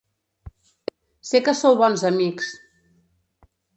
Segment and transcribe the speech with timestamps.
[1.31, 2.49] Sé que sou bons amics.